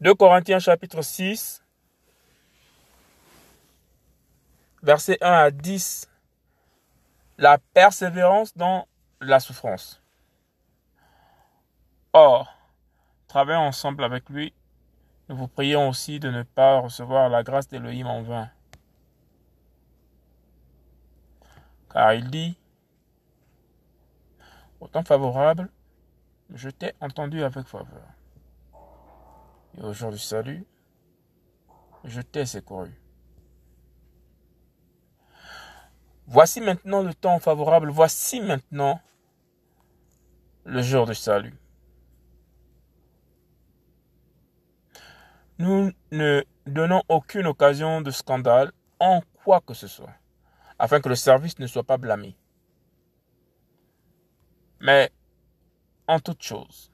[0.00, 1.60] 2 Corinthiens chapitre 6,
[4.80, 6.08] versets 1 à 10.
[7.36, 8.86] La persévérance dans
[9.20, 10.00] la souffrance.
[12.12, 12.54] Or,
[13.26, 14.54] travaillons ensemble avec lui.
[15.28, 18.50] Nous vous prions aussi de ne pas recevoir la grâce d'Élohim en vain.
[21.92, 22.56] Car il dit,
[24.78, 25.68] au temps favorable,
[26.54, 28.17] je t'ai entendu avec faveur.
[29.76, 30.64] Et au jour du salut,
[32.04, 32.92] je t'ai secouru.
[36.26, 39.00] Voici maintenant le temps favorable, voici maintenant
[40.64, 41.54] le jour du salut.
[45.58, 50.12] Nous ne donnons aucune occasion de scandale en quoi que ce soit,
[50.78, 52.36] afin que le service ne soit pas blâmé.
[54.80, 55.10] Mais
[56.06, 56.92] en toute chose,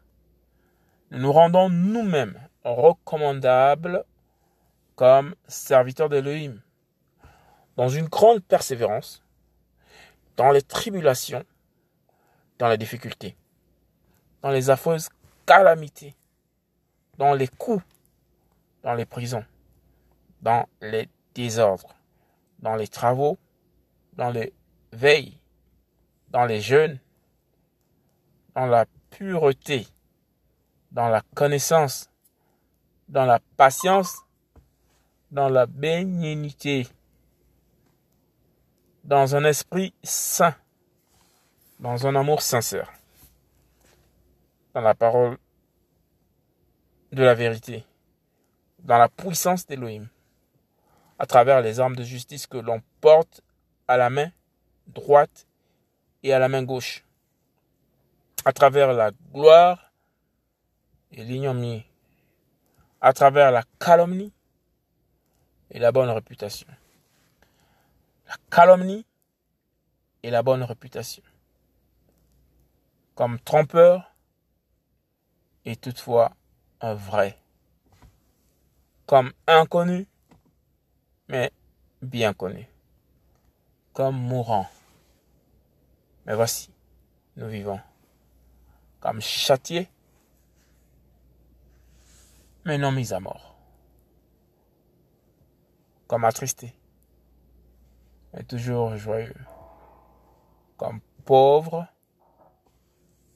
[1.10, 4.04] nous nous rendons nous-mêmes recommandables
[4.96, 6.60] comme serviteurs d'Elohim,
[7.76, 9.22] dans une grande persévérance,
[10.36, 11.44] dans les tribulations,
[12.58, 13.36] dans les difficultés,
[14.42, 15.08] dans les affreuses
[15.46, 16.14] calamités,
[17.18, 17.84] dans les coups,
[18.82, 19.44] dans les prisons,
[20.42, 21.94] dans les désordres,
[22.60, 23.38] dans les travaux,
[24.14, 24.52] dans les
[24.92, 25.38] veilles,
[26.28, 26.98] dans les jeûnes,
[28.54, 29.86] dans la pureté,
[30.92, 32.10] dans la connaissance,
[33.08, 34.18] dans la patience,
[35.30, 36.86] dans la bénignité,
[39.04, 40.54] dans un esprit saint,
[41.78, 42.92] dans un amour sincère,
[44.72, 45.38] dans la parole
[47.12, 47.84] de la vérité,
[48.80, 50.08] dans la puissance d'Élohim,
[51.18, 53.42] à travers les armes de justice que l'on porte
[53.86, 54.30] à la main
[54.86, 55.46] droite
[56.22, 57.04] et à la main gauche,
[58.44, 59.92] à travers la gloire
[61.12, 61.84] et l'ignominie,
[63.04, 64.32] à travers la calomnie
[65.70, 66.66] et la bonne réputation.
[68.26, 69.04] La calomnie
[70.22, 71.22] et la bonne réputation.
[73.14, 74.10] Comme trompeur
[75.66, 76.32] et toutefois
[76.80, 77.38] un vrai.
[79.04, 80.06] Comme inconnu,
[81.28, 81.52] mais
[82.00, 82.66] bien connu.
[83.92, 84.66] Comme mourant.
[86.24, 86.70] Mais voici,
[87.36, 87.80] nous vivons.
[89.00, 89.90] Comme châtié,
[92.64, 93.56] mais non mis à mort.
[96.06, 96.74] Comme attristé,
[98.32, 99.34] mais toujours joyeux.
[100.76, 101.86] Comme pauvre,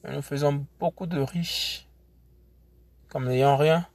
[0.03, 1.87] mais nous faisons beaucoup de riches.
[3.07, 3.87] Comme n'ayant rien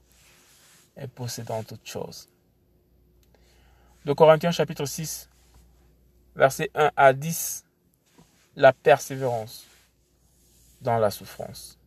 [0.97, 2.29] et possédant toutes choses.
[4.03, 5.29] De Corinthiens chapitre 6,
[6.35, 7.65] versets 1 à 10,
[8.55, 9.65] la persévérance
[10.81, 11.79] dans la souffrance.